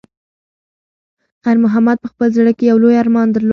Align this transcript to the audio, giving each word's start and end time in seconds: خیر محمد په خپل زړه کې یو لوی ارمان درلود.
خیر 1.43 1.57
محمد 1.63 1.97
په 2.03 2.07
خپل 2.11 2.27
زړه 2.37 2.51
کې 2.57 2.63
یو 2.71 2.77
لوی 2.83 2.95
ارمان 3.03 3.27
درلود. 3.31 3.49